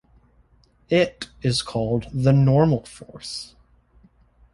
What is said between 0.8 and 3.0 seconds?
It is called the normal